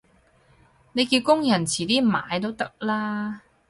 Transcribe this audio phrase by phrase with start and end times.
[0.93, 3.43] 你叫工人遲啲買都得啦